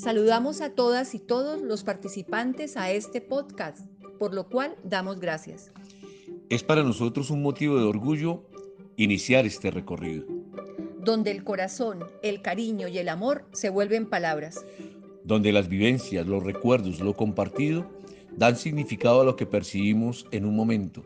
[0.00, 3.80] Saludamos a todas y todos los participantes a este podcast,
[4.18, 5.72] por lo cual damos gracias.
[6.48, 8.42] Es para nosotros un motivo de orgullo
[8.96, 10.24] iniciar este recorrido.
[11.04, 14.64] Donde el corazón, el cariño y el amor se vuelven palabras.
[15.22, 17.84] Donde las vivencias, los recuerdos, lo compartido
[18.34, 21.02] dan significado a lo que percibimos en un momento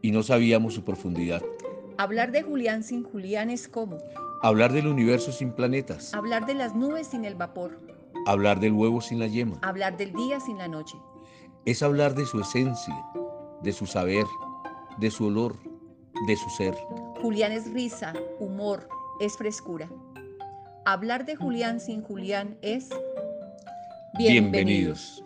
[0.00, 1.42] y no sabíamos su profundidad.
[1.96, 3.98] Hablar de Julián sin Julián es como
[4.42, 6.14] Hablar del universo sin planetas.
[6.14, 7.80] hablar de las nubes sin el vapor,
[8.28, 9.58] Hablar del huevo sin la yema.
[9.62, 10.98] hablar del día sin la noche.
[11.64, 12.94] Es hablar de su esencia,
[13.62, 14.26] de su saber,
[14.98, 15.56] de su olor,
[16.26, 16.74] de su ser.
[17.22, 18.86] Julián es risa, humor,
[19.20, 19.88] es frescura.
[20.84, 22.90] Hablar de Julián sin Julián es
[24.18, 25.24] Bienvenidos.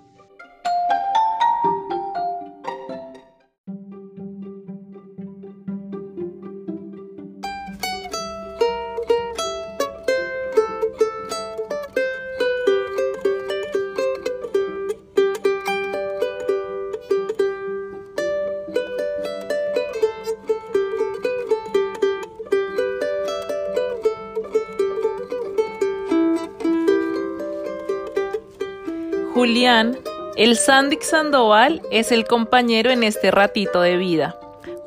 [29.43, 29.99] Julián,
[30.37, 34.39] el Sandic Sandoval es el compañero en este ratito de vida.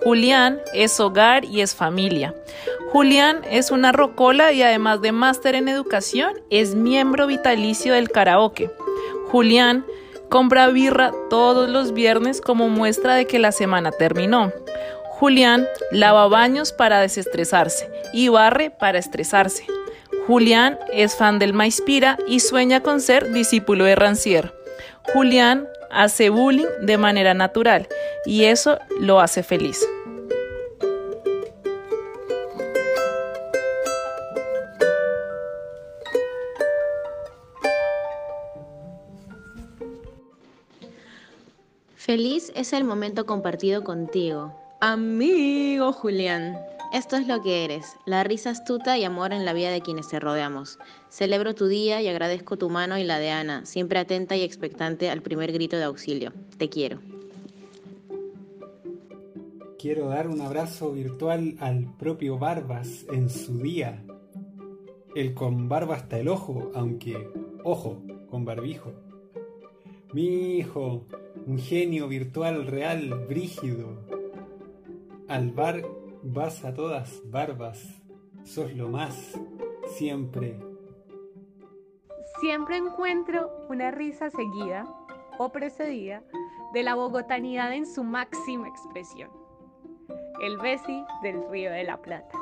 [0.02, 2.34] Julián es hogar y es familia.
[2.94, 8.72] Julián es una rocola y además de máster en educación, es miembro vitalicio del karaoke.
[9.28, 9.86] Julián
[10.30, 14.54] compra birra todos los viernes como muestra de que la semana terminó.
[15.20, 19.68] Julián lava baños para desestresarse y barre para estresarse.
[20.28, 24.54] Julián es fan del Maispira y sueña con ser discípulo de Rancière.
[25.14, 27.88] Julián hace bullying de manera natural
[28.26, 29.86] y eso lo hace feliz.
[41.96, 44.56] Feliz es el momento compartido contigo.
[44.82, 46.58] Amigo Julián.
[46.96, 50.08] Esto es lo que eres, la risa astuta y amor en la vida de quienes
[50.08, 50.80] te rodeamos.
[51.10, 55.10] Celebro tu día y agradezco tu mano y la de Ana, siempre atenta y expectante
[55.10, 56.32] al primer grito de auxilio.
[56.58, 57.00] Te quiero.
[59.78, 64.02] Quiero dar un abrazo virtual al propio Barbas en su día.
[65.16, 67.30] El con barba hasta el ojo, aunque,
[67.66, 68.94] ojo, con barbijo.
[70.14, 71.06] Mi hijo,
[71.46, 73.90] un genio virtual real, brígido.
[75.28, 75.84] Al bar
[76.26, 78.02] vas a todas barbas,
[78.44, 79.40] sos lo más,
[79.96, 80.60] siempre.
[82.40, 84.86] Siempre encuentro una risa seguida
[85.38, 86.24] o precedida
[86.74, 89.30] de la bogotanidad en su máxima expresión.
[90.42, 92.38] El Bessi del Río de la Plata.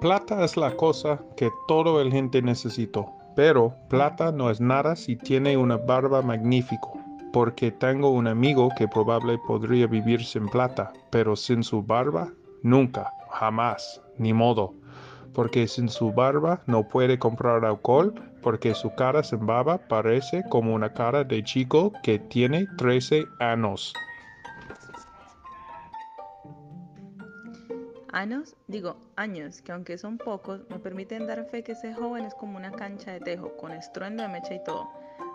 [0.00, 5.16] Plata es la cosa que todo el gente necesitó, pero plata no es nada si
[5.16, 6.99] tiene una barba magnífico,
[7.32, 12.32] porque tengo un amigo que probable podría vivir sin plata, pero sin su barba,
[12.62, 14.74] nunca, jamás, ni modo,
[15.32, 20.74] porque sin su barba no puede comprar alcohol, porque su cara sin barba parece como
[20.74, 23.94] una cara de chico que tiene 13 años.
[28.12, 32.34] Años, digo años, que aunque son pocos, me permiten dar fe que ese joven es
[32.34, 34.88] como una cancha de tejo, con estruendo de mecha y todo.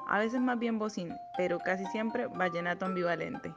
[0.07, 3.53] A veces más bien bocín, pero casi siempre vallenato ambivalente.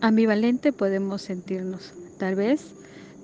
[0.00, 2.74] Ambivalente podemos sentirnos, tal vez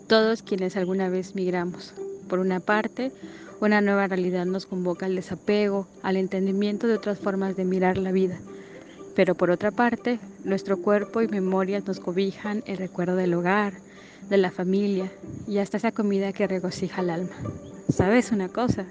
[0.08, 1.94] todos quienes alguna vez migramos.
[2.28, 3.12] Por una parte,
[3.60, 8.12] una nueva realidad nos convoca al desapego, al entendimiento de otras formas de mirar la
[8.12, 8.38] vida.
[9.14, 13.74] Pero por otra parte, nuestro cuerpo y memorias nos cobijan el recuerdo del hogar,
[14.28, 15.10] de la familia
[15.46, 17.36] y hasta esa comida que regocija el alma.
[17.88, 18.86] ¿Sabes una cosa?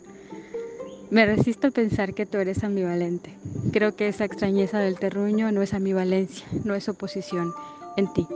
[1.10, 3.34] Me resisto a pensar que tú eres ambivalente.
[3.72, 7.54] Creo que esa extrañeza del terruño no es ambivalencia, no es oposición
[7.96, 8.28] en ti.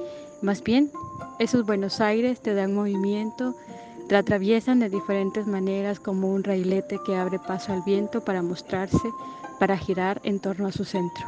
[0.42, 0.90] Más bien,
[1.40, 3.56] esos Buenos Aires te dan movimiento,
[4.08, 9.12] te atraviesan de diferentes maneras como un railete que abre paso al viento para mostrarse,
[9.60, 11.26] para girar en torno a su centro.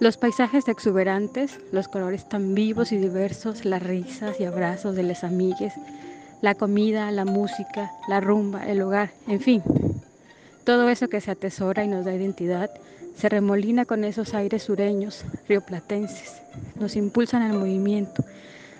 [0.00, 5.22] Los paisajes exuberantes, los colores tan vivos y diversos, las risas y abrazos de las
[5.22, 5.74] amigues,
[6.40, 9.62] la comida, la música, la rumba, el hogar, en fin.
[10.64, 12.70] Todo eso que se atesora y nos da identidad
[13.16, 16.40] se remolina con esos aires sureños, rioplatenses.
[16.78, 18.24] Nos impulsan al movimiento,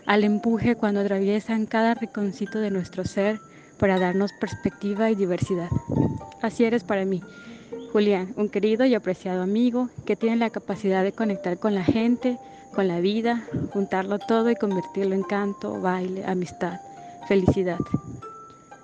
[0.07, 3.41] al empuje cuando atraviesan cada rinconcito de nuestro ser
[3.79, 5.69] para darnos perspectiva y diversidad.
[6.41, 7.23] Así eres para mí,
[7.93, 12.39] Julián, un querido y apreciado amigo que tiene la capacidad de conectar con la gente,
[12.75, 16.81] con la vida, juntarlo todo y convertirlo en canto, baile, amistad,
[17.29, 17.79] felicidad.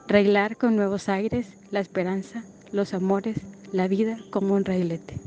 [0.06, 3.38] Arreglar con nuevos aires la esperanza, los amores,
[3.72, 5.18] la vida como un reilete.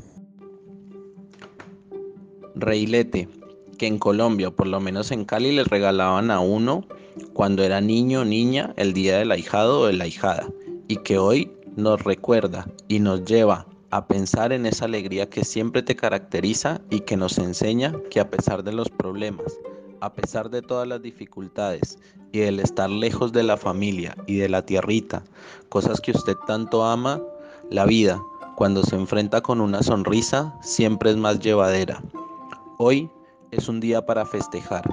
[2.54, 3.28] Reilete,
[3.76, 6.86] que en Colombia, por lo menos en Cali, le regalaban a uno
[7.32, 10.48] cuando era niño o niña el día del ahijado o de la ahijada,
[10.86, 15.82] y que hoy nos recuerda y nos lleva a pensar en esa alegría que siempre
[15.82, 19.58] te caracteriza y que nos enseña que a pesar de los problemas,
[20.00, 21.98] a pesar de todas las dificultades
[22.32, 25.22] y del estar lejos de la familia y de la tierrita,
[25.68, 27.20] cosas que usted tanto ama,
[27.70, 28.20] la vida,
[28.56, 32.02] cuando se enfrenta con una sonrisa, siempre es más llevadera.
[32.78, 33.10] Hoy
[33.50, 34.88] es un día para festejar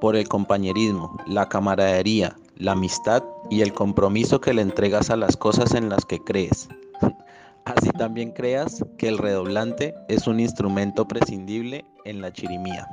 [0.00, 5.36] por el compañerismo, la camaradería, la amistad y el compromiso que le entregas a las
[5.36, 6.68] cosas en las que crees.
[7.64, 12.88] Así también creas que el redoblante es un instrumento prescindible en la chirimía.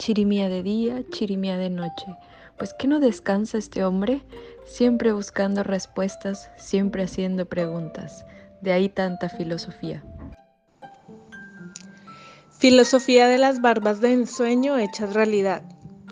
[0.00, 2.06] Chirimía de día, chirimía de noche.
[2.56, 4.22] Pues que no descansa este hombre,
[4.64, 8.24] siempre buscando respuestas, siempre haciendo preguntas.
[8.62, 10.02] De ahí tanta filosofía.
[12.48, 15.62] Filosofía de las barbas de ensueño hechas realidad.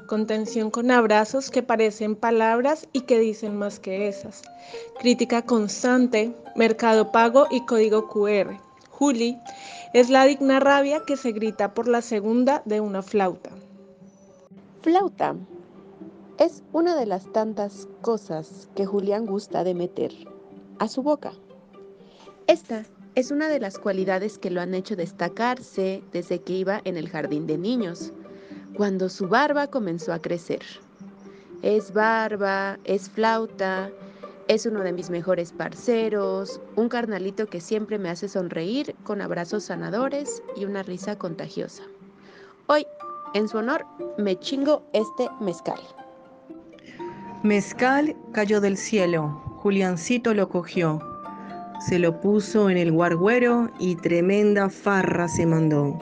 [0.06, 4.42] Contención con abrazos que parecen palabras y que dicen más que esas.
[5.00, 8.60] Crítica constante, mercado pago y código QR.
[8.90, 9.38] Juli
[9.94, 13.48] es la digna rabia que se grita por la segunda de una flauta.
[14.88, 15.36] Flauta
[16.38, 20.14] es una de las tantas cosas que Julián gusta de meter
[20.78, 21.34] a su boca.
[22.46, 26.96] Esta es una de las cualidades que lo han hecho destacarse desde que iba en
[26.96, 28.14] el jardín de niños
[28.78, 30.62] cuando su barba comenzó a crecer.
[31.60, 33.90] Es barba, es flauta,
[34.46, 39.64] es uno de mis mejores parceros, un carnalito que siempre me hace sonreír con abrazos
[39.64, 41.82] sanadores y una risa contagiosa.
[43.34, 43.86] En su honor,
[44.16, 45.80] me chingo este mezcal.
[47.42, 51.00] Mezcal cayó del cielo, Juliancito lo cogió,
[51.86, 55.98] se lo puso en el guarguero y tremenda farra se mandó.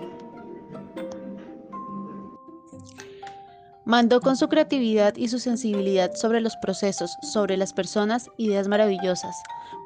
[3.85, 9.37] Mandó con su creatividad y su sensibilidad sobre los procesos, sobre las personas, ideas maravillosas,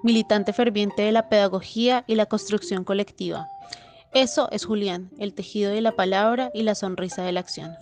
[0.02, 3.48] militante ferviente de la pedagogía y la construcción colectiva.
[4.12, 7.76] Eso es Julián, el tejido de la palabra y la sonrisa de la acción.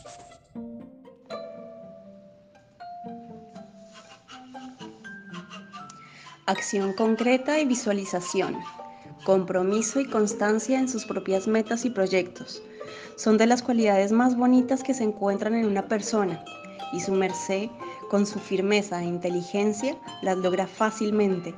[6.45, 8.59] Acción concreta y visualización.
[9.25, 12.63] Compromiso y constancia en sus propias metas y proyectos
[13.17, 16.45] son de las cualidades más bonitas que se encuentran en una persona
[16.93, 17.71] y su merced,
[18.11, 21.55] con su firmeza e inteligencia, las logra fácilmente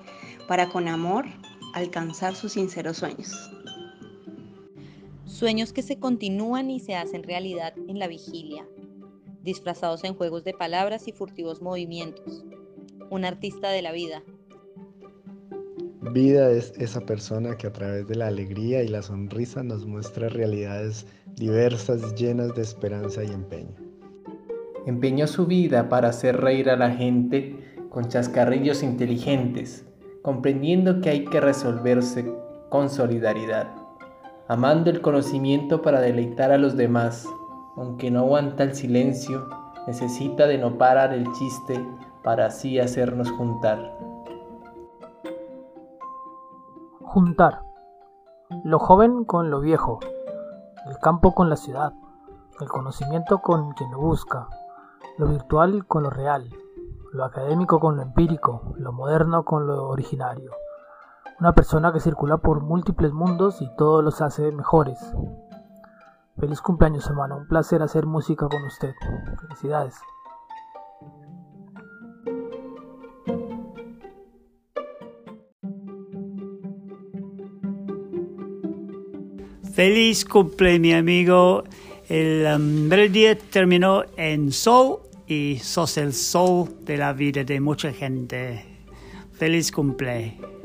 [0.46, 1.26] para con amor
[1.74, 3.50] alcanzar sus sinceros sueños.
[5.40, 8.68] Sueños que se continúan y se hacen realidad en la vigilia,
[9.42, 12.44] disfrazados en juegos de palabras y furtivos movimientos.
[13.08, 14.22] Un artista de la vida,
[16.12, 20.28] Vida es esa persona que a través de la alegría y la sonrisa nos muestra
[20.28, 21.06] realidades
[21.36, 23.74] diversas llenas de esperanza y empeño.
[24.84, 27.56] Empeñó su vida para hacer reír a la gente
[27.88, 29.86] con chascarrillos inteligentes,
[30.20, 32.30] comprendiendo que hay que resolverse
[32.68, 33.79] con solidaridad,
[34.50, 37.24] amando el conocimiento para deleitar a los demás,
[37.76, 39.48] aunque no aguanta el silencio,
[39.86, 41.86] necesita de no parar el chiste
[42.24, 43.96] para así hacernos juntar.
[47.00, 47.62] Juntar.
[48.64, 50.00] Lo joven con lo viejo,
[50.88, 51.92] el campo con la ciudad,
[52.60, 54.48] el conocimiento con quien lo busca,
[55.16, 56.50] lo virtual con lo real,
[57.12, 60.50] lo académico con lo empírico, lo moderno con lo originario.
[61.40, 64.98] Una persona que circula por múltiples mundos y todos los hace mejores.
[66.38, 68.92] Feliz cumpleaños hermano, un placer hacer música con usted.
[69.40, 69.94] Felicidades.
[79.72, 81.64] Feliz cumple mi amigo.
[82.10, 87.92] El um, día terminó en sol y sos el sol de la vida de mucha
[87.92, 88.84] gente.
[89.32, 90.59] Feliz cumple.